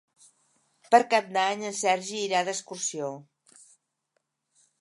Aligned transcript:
Per 0.95 0.99
Cap 1.11 1.27
d'Any 1.35 1.61
en 1.71 1.77
Sergi 1.81 2.19
irà 2.31 2.41
d'excursió. 2.49 3.13